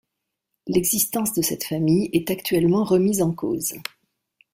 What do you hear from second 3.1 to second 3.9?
en cause.